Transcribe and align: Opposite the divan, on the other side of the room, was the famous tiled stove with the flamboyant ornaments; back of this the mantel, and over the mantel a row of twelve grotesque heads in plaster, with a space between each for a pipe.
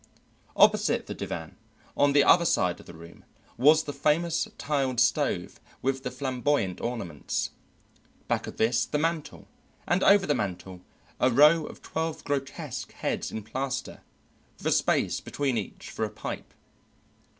Opposite 0.55 1.05
the 1.05 1.13
divan, 1.13 1.57
on 1.95 2.13
the 2.13 2.23
other 2.23 2.43
side 2.43 2.79
of 2.79 2.87
the 2.87 2.93
room, 2.95 3.23
was 3.55 3.83
the 3.83 3.93
famous 3.93 4.47
tiled 4.57 4.99
stove 4.99 5.59
with 5.83 6.01
the 6.01 6.09
flamboyant 6.09 6.81
ornaments; 6.81 7.51
back 8.27 8.47
of 8.47 8.57
this 8.57 8.83
the 8.87 8.97
mantel, 8.97 9.47
and 9.87 10.01
over 10.03 10.25
the 10.25 10.33
mantel 10.33 10.81
a 11.19 11.29
row 11.29 11.67
of 11.67 11.83
twelve 11.83 12.23
grotesque 12.23 12.93
heads 12.93 13.31
in 13.31 13.43
plaster, 13.43 14.01
with 14.57 14.65
a 14.65 14.71
space 14.71 15.19
between 15.19 15.55
each 15.55 15.91
for 15.91 16.03
a 16.03 16.09
pipe. 16.09 16.51